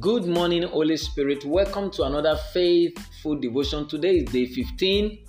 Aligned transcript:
Good 0.00 0.26
morning, 0.26 0.62
Holy 0.64 0.96
Spirit. 0.96 1.44
Welcome 1.44 1.90
to 1.92 2.04
another 2.04 2.36
faithful 2.52 3.36
devotion. 3.36 3.88
Today 3.88 4.18
is 4.18 4.24
day 4.26 4.46
15 4.46 5.24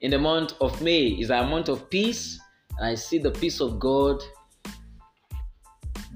in 0.00 0.10
the 0.10 0.18
month 0.18 0.54
of 0.60 0.80
May. 0.80 1.08
Is 1.08 1.30
our 1.30 1.44
month 1.44 1.68
of 1.68 1.90
peace. 1.90 2.40
I 2.80 2.94
see 2.94 3.18
the 3.18 3.32
peace 3.32 3.60
of 3.60 3.78
God 3.78 4.22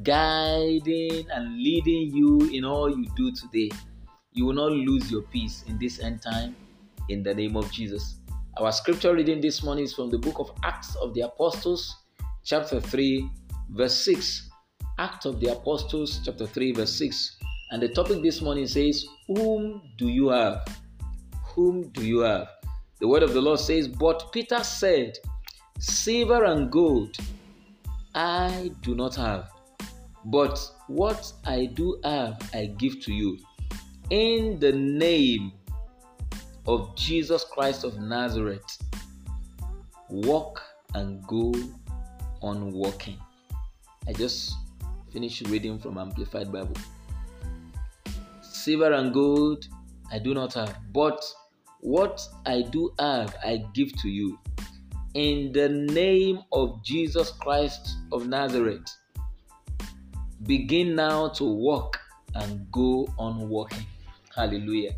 guiding 0.02 1.26
and 1.30 1.56
leading 1.58 2.14
you 2.14 2.48
in 2.54 2.64
all 2.64 2.88
you 2.88 3.04
do 3.16 3.32
today. 3.32 3.70
You 4.32 4.46
will 4.46 4.54
not 4.54 4.72
lose 4.72 5.10
your 5.10 5.22
peace 5.22 5.64
in 5.66 5.78
this 5.78 6.00
end 6.00 6.22
time 6.22 6.56
in 7.10 7.22
the 7.22 7.34
name 7.34 7.56
of 7.56 7.70
Jesus. 7.72 8.20
Our 8.56 8.72
scripture 8.72 9.14
reading 9.14 9.42
this 9.42 9.62
morning 9.62 9.84
is 9.84 9.92
from 9.92 10.08
the 10.08 10.18
book 10.18 10.38
of 10.38 10.52
Acts 10.62 10.94
of 10.96 11.12
the 11.12 11.22
Apostles, 11.22 11.94
chapter 12.44 12.80
3, 12.80 13.28
verse 13.70 13.96
6. 14.04 14.48
Acts 14.98 15.26
of 15.26 15.38
the 15.40 15.52
Apostles, 15.52 16.20
chapter 16.24 16.46
3, 16.46 16.72
verse 16.72 16.94
6. 16.94 17.37
And 17.70 17.82
the 17.82 17.88
topic 17.88 18.22
this 18.22 18.40
morning 18.40 18.66
says, 18.66 19.06
Whom 19.26 19.82
do 19.98 20.08
you 20.08 20.28
have? 20.28 20.66
Whom 21.54 21.88
do 21.90 22.04
you 22.04 22.20
have? 22.20 22.48
The 23.00 23.06
word 23.06 23.22
of 23.22 23.34
the 23.34 23.42
Lord 23.42 23.60
says, 23.60 23.86
But 23.86 24.32
Peter 24.32 24.64
said, 24.64 25.18
Silver 25.78 26.44
and 26.44 26.72
gold 26.72 27.16
I 28.14 28.72
do 28.80 28.94
not 28.94 29.14
have, 29.16 29.50
but 30.24 30.58
what 30.88 31.32
I 31.44 31.66
do 31.66 32.00
have 32.02 32.36
I 32.54 32.66
give 32.78 33.00
to 33.02 33.12
you. 33.12 33.38
In 34.10 34.58
the 34.58 34.72
name 34.72 35.52
of 36.66 36.96
Jesus 36.96 37.44
Christ 37.44 37.84
of 37.84 37.98
Nazareth, 37.98 38.78
walk 40.08 40.62
and 40.94 41.24
go 41.26 41.52
on 42.42 42.72
walking. 42.72 43.18
I 44.08 44.14
just 44.14 44.54
finished 45.12 45.46
reading 45.48 45.78
from 45.78 45.98
Amplified 45.98 46.50
Bible. 46.50 46.74
Silver 48.58 48.92
and 48.92 49.14
gold 49.14 49.68
I 50.10 50.18
do 50.18 50.34
not 50.34 50.54
have, 50.54 50.76
but 50.92 51.24
what 51.80 52.20
I 52.44 52.62
do 52.62 52.92
have 52.98 53.36
I 53.44 53.64
give 53.72 53.96
to 54.02 54.08
you. 54.08 54.36
In 55.14 55.52
the 55.52 55.68
name 55.68 56.40
of 56.50 56.82
Jesus 56.82 57.30
Christ 57.30 57.96
of 58.10 58.26
Nazareth, 58.26 58.84
begin 60.42 60.96
now 60.96 61.28
to 61.28 61.44
walk 61.44 62.00
and 62.34 62.70
go 62.72 63.08
on 63.16 63.48
walking. 63.48 63.86
Hallelujah. 64.34 64.96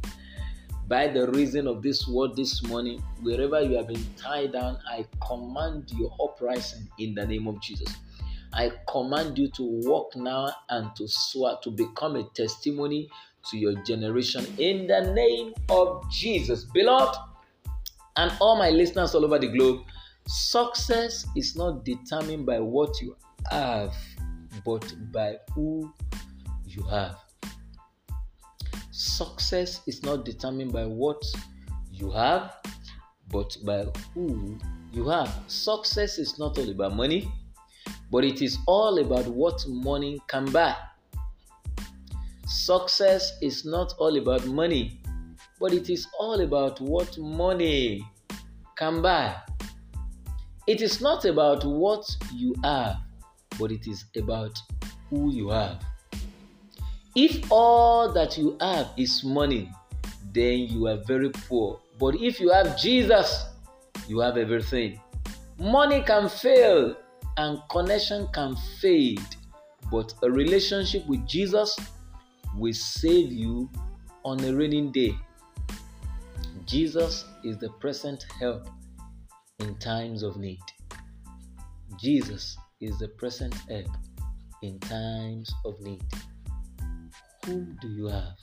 By 0.89 1.09
the 1.09 1.31
reason 1.31 1.67
of 1.67 1.83
this 1.83 2.09
word 2.09 2.37
this 2.37 2.63
morning, 2.63 3.03
wherever 3.21 3.61
you 3.61 3.77
have 3.77 3.89
been 3.89 4.05
tied 4.17 4.53
down, 4.53 4.79
I 4.89 5.05
command 5.27 5.93
your 5.95 6.15
uprising 6.23 6.89
in 6.99 7.15
the 7.15 7.27
name 7.27 7.47
of 7.47 7.61
Jesus. 7.61 7.95
I 8.53 8.73
command 8.89 9.39
you 9.39 9.49
to 9.53 9.63
walk 9.63 10.17
now 10.17 10.51
and 10.71 10.95
to 10.97 11.07
swear 11.07 11.57
to 11.63 11.71
become 11.71 12.17
a 12.17 12.25
testimony 12.35 13.09
to 13.51 13.59
your 13.59 13.75
generation 13.83 14.47
in 14.59 14.87
the 14.87 15.13
name 15.13 15.55
of 15.69 16.11
Jesus. 16.11 16.65
Beloved, 16.65 17.17
and 18.17 18.33
all 18.41 18.57
my 18.57 18.71
listeners 18.71 19.15
all 19.15 19.25
over 19.25 19.39
the 19.39 19.49
globe, 19.49 19.83
success 20.27 21.27
is 21.37 21.57
not 21.57 21.85
determined 21.85 22.47
by 22.47 22.61
what 22.61 23.01
you 23.01 23.17
have, 23.51 23.95
but 24.65 24.95
by 25.13 25.37
who 25.55 25.93
you 26.67 26.83
have. 26.85 27.17
Success 28.91 29.81
is 29.87 30.03
not 30.03 30.25
determined 30.25 30.73
by 30.73 30.85
what 30.85 31.23
you 31.93 32.11
have, 32.11 32.55
but 33.31 33.57
by 33.65 33.87
who 34.15 34.59
you 34.93 35.09
have. 35.09 35.33
Success 35.47 36.19
is 36.19 36.39
not 36.39 36.59
all 36.59 36.69
about 36.69 36.95
money, 36.95 37.33
but 38.11 38.25
it 38.25 38.43
is 38.43 38.59
all 38.67 38.99
about 38.99 39.27
what 39.27 39.65
money 39.69 40.21
can 40.29 40.45
buy. 40.53 40.75
Success 42.51 43.39
is 43.41 43.65
not 43.65 43.95
all 43.99 44.19
about 44.19 44.45
money, 44.45 45.01
but 45.61 45.73
it 45.73 45.89
is 45.89 46.09
all 46.19 46.41
about 46.41 46.81
what 46.81 47.17
money 47.17 48.05
can 48.77 49.01
buy. 49.01 49.37
It 50.67 50.83
is 50.83 51.01
not 51.01 51.25
about 51.27 51.65
what 51.65 52.05
you 52.35 52.57
have, 52.65 52.97
but 53.57 53.71
it 53.71 53.87
is 53.87 54.05
about 54.17 54.59
who 55.09 55.33
you 55.33 55.51
have. 55.51 55.81
If 57.15 57.53
all 57.53 58.13
that 58.15 58.37
you 58.37 58.57
have 58.61 58.89
is 58.97 59.23
money, 59.23 59.71
then 60.33 60.59
you 60.59 60.89
are 60.89 60.97
very 61.07 61.31
poor. 61.31 61.79
But 62.01 62.17
if 62.17 62.41
you 62.41 62.51
have 62.51 62.77
Jesus, 62.77 63.45
you 64.09 64.19
have 64.19 64.37
everything. 64.37 65.01
Money 65.57 66.03
can 66.03 66.29
fail 66.29 66.97
and 67.37 67.61
connection 67.71 68.27
can 68.35 68.57
fade, 68.81 69.23
but 69.89 70.13
a 70.25 70.31
relationship 70.31 71.07
with 71.07 71.25
Jesus 71.29 71.79
will 72.57 72.73
save 72.73 73.33
you 73.33 73.71
on 74.25 74.43
a 74.45 74.55
raining 74.55 74.93
day. 74.93 75.15
Jesus 76.67 77.25
is 77.45 77.59
the 77.59 77.71
present 77.81 78.25
help 78.39 78.69
in 79.59 79.75
times 79.77 80.23
of 80.23 80.37
need. 80.37 80.61
Jesus 81.99 82.57
is 82.81 82.99
the 82.99 83.09
present 83.09 83.55
help 83.69 83.89
in 84.63 84.79
times 84.81 85.53
of 85.65 85.81
need. 85.81 86.03
Whom 87.45 87.77
do 87.81 87.89
you 87.89 88.07
have? 88.09 88.37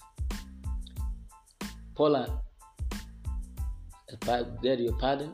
Paula, 1.95 2.41
uh, 4.27 4.43
beg 4.61 4.79
your 4.79 4.97
pardon. 4.97 5.33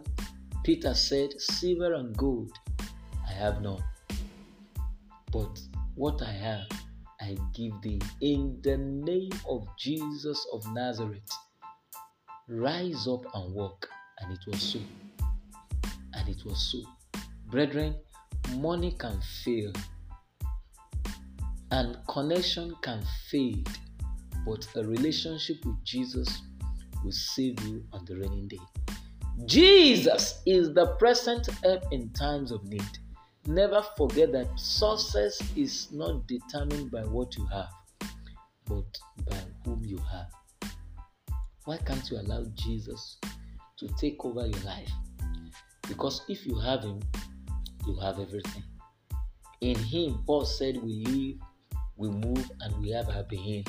Peter 0.63 0.93
said, 0.93 1.39
Silver 1.39 1.93
and 1.95 2.15
gold 2.15 2.51
I 3.27 3.33
have 3.33 3.61
none, 3.61 3.83
but 5.31 5.59
what 5.95 6.21
I 6.21 6.31
have 6.31 6.82
I 7.23 7.37
give 7.53 7.81
thee 7.81 8.01
in 8.19 8.59
the 8.63 8.75
name 8.75 9.31
of 9.47 9.65
Jesus 9.79 10.45
of 10.51 10.61
Nazareth. 10.73 11.31
Rise 12.49 13.07
up 13.07 13.23
and 13.33 13.53
walk. 13.53 13.87
And 14.19 14.33
it 14.33 14.39
was 14.45 14.61
so. 14.61 14.79
And 16.13 16.27
it 16.27 16.43
was 16.43 16.59
so. 16.69 17.21
Brethren, 17.49 17.95
money 18.57 18.93
can 18.99 19.17
fail 19.45 19.71
and 21.71 21.97
connection 22.09 22.75
can 22.81 23.01
fade, 23.31 23.69
but 24.45 24.67
a 24.75 24.83
relationship 24.83 25.57
with 25.65 25.81
Jesus 25.85 26.41
will 27.05 27.11
save 27.11 27.59
you 27.63 27.85
on 27.93 28.03
the 28.05 28.17
raining 28.17 28.49
day. 28.49 28.59
Jesus 29.45 30.41
is 30.45 30.73
the 30.73 30.87
present 30.99 31.47
help 31.63 31.83
in 31.91 32.09
times 32.09 32.51
of 32.51 32.63
need. 32.65 32.83
Never 33.45 33.83
forget 33.97 34.31
that 34.31 34.47
success 34.57 35.41
is 35.55 35.91
not 35.91 36.25
determined 36.27 36.91
by 36.91 37.01
what 37.01 37.35
you 37.35 37.45
have, 37.47 37.69
but 38.65 38.85
by 39.29 39.37
whom 39.65 39.83
you 39.83 39.97
have. 39.97 40.71
Why 41.65 41.77
can't 41.77 42.09
you 42.09 42.19
allow 42.19 42.45
Jesus 42.55 43.17
to 43.79 43.87
take 43.99 44.23
over 44.23 44.47
your 44.47 44.59
life? 44.61 44.89
Because 45.89 46.21
if 46.29 46.45
you 46.45 46.57
have 46.59 46.83
Him, 46.83 47.01
you 47.85 47.95
have 47.97 48.19
everything. 48.19 48.63
In 49.59 49.75
Him, 49.75 50.19
Paul 50.25 50.45
said, 50.45 50.81
we 50.81 51.03
live, 51.05 51.37
we 51.97 52.09
move, 52.09 52.49
and 52.61 52.81
we 52.81 52.91
have 52.91 53.09
our 53.09 53.23
being. 53.23 53.65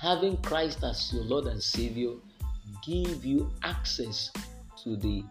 Having 0.00 0.38
Christ 0.38 0.82
as 0.82 1.12
your 1.12 1.24
Lord 1.24 1.46
and 1.46 1.62
Savior 1.62 2.14
give 2.84 3.24
you 3.24 3.52
access 3.62 4.30
to 4.82 4.96
the 4.96 5.22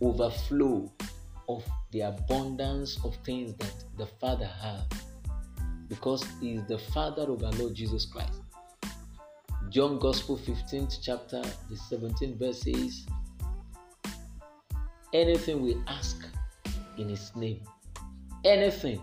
overflow 0.00 0.92
of 1.48 1.64
the 1.92 2.00
abundance 2.00 2.98
of 3.04 3.16
things 3.24 3.54
that 3.54 3.84
the 3.96 4.06
Father 4.06 4.46
has 4.46 4.82
because 5.88 6.24
He 6.40 6.54
is 6.54 6.66
the 6.66 6.78
Father 6.78 7.30
of 7.30 7.42
our 7.42 7.52
Lord 7.52 7.74
Jesus 7.74 8.06
Christ. 8.06 8.40
John 9.70 9.98
Gospel 9.98 10.38
15th 10.38 10.98
chapter, 11.02 11.42
the 11.68 11.76
17th 11.90 12.38
verse 12.38 12.62
says, 12.62 13.06
Anything 15.12 15.62
we 15.62 15.76
ask 15.86 16.24
in 16.98 17.08
His 17.08 17.34
name, 17.36 17.62
anything, 18.44 19.00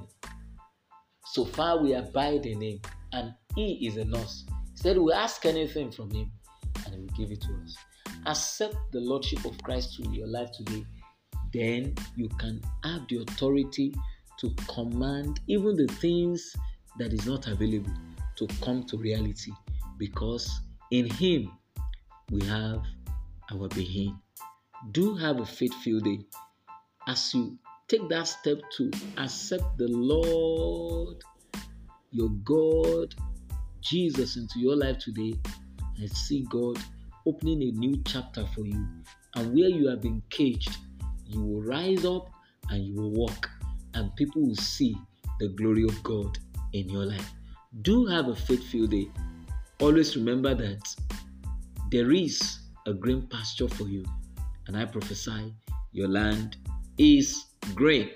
so 1.26 1.46
far 1.46 1.82
we 1.82 1.94
abide 1.94 2.46
in 2.46 2.62
Him, 2.62 2.80
and 3.14 3.34
He 3.56 3.88
is 3.88 3.98
in 3.98 4.14
us. 4.16 4.46
He 4.74 4.78
said, 4.78 4.98
We 4.98 5.14
ask 5.14 5.46
anything 5.46 5.92
from 5.92 6.12
Him, 6.12 6.32
and 6.86 6.96
He 6.96 7.02
will 7.02 7.18
give 7.18 7.32
it 7.32 7.42
to 7.42 7.54
us. 7.64 7.76
Accept 8.26 8.76
the 8.92 9.00
Lordship 9.00 9.44
of 9.46 9.62
Christ 9.64 10.00
in 10.00 10.14
your 10.14 10.28
life 10.28 10.52
today 10.52 10.86
then 11.54 11.94
you 12.16 12.30
can 12.40 12.62
have 12.84 13.08
the 13.08 13.18
authority 13.18 13.94
to 14.40 14.54
command 14.68 15.40
even 15.48 15.76
the 15.76 15.88
things 15.96 16.56
that 16.98 17.14
is 17.14 17.26
not 17.26 17.48
available 17.48 17.94
to 18.36 18.48
come 18.62 18.84
to 18.84 18.98
reality 18.98 19.52
because 19.98 20.62
in 20.92 21.10
him 21.10 21.52
we 22.32 22.44
have 22.46 22.82
our 23.52 23.68
being. 23.70 24.18
Do 24.92 25.16
have 25.16 25.40
a 25.40 25.46
faith-filled 25.46 26.06
day 26.06 26.20
as 27.08 27.34
you 27.34 27.58
take 27.88 28.08
that 28.10 28.28
step 28.28 28.58
to 28.78 28.92
accept 29.18 29.78
the 29.78 29.88
lord 29.88 31.18
your 32.12 32.30
god 32.44 33.14
jesus 33.82 34.38
into 34.38 34.60
your 34.60 34.76
life 34.76 34.98
today 35.00 35.34
i 36.02 36.06
see 36.06 36.46
god 36.50 36.78
opening 37.26 37.62
a 37.62 37.72
new 37.72 38.02
chapter 38.06 38.46
for 38.54 38.66
you. 38.66 38.88
And 39.36 39.54
where 39.54 39.70
you 39.70 39.88
have 39.90 40.02
been 40.02 40.22
caged 40.30 40.78
you 41.34 41.42
will 41.42 41.62
rise 41.62 42.06
up 42.06 42.30
and 42.70 42.86
you 42.86 42.96
will 42.96 43.12
walk, 43.12 43.50
and 43.94 44.16
people 44.16 44.42
will 44.48 44.56
see 44.56 44.96
the 45.40 45.50
glory 45.50 45.84
of 45.84 46.02
God 46.04 46.38
in 46.74 46.90
your 46.90 47.06
life. 47.06 47.32
Do 47.82 48.06
have 48.06 48.28
a 48.28 48.36
faithful 48.36 48.88
day. 48.88 49.08
Always 49.80 50.16
remember 50.16 50.54
that 50.54 50.96
there 51.92 52.12
is 52.12 52.60
a 52.88 52.94
green 52.94 53.28
pasture 53.28 53.68
for 53.68 53.86
you, 53.86 54.06
and 54.68 54.78
I 54.78 54.86
prophesy 54.86 55.54
your 55.92 56.08
land 56.08 56.58
is 56.98 57.46
green. 57.76 58.10